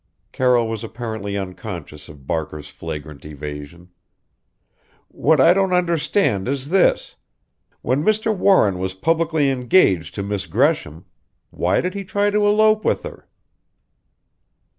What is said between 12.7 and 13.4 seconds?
with her?"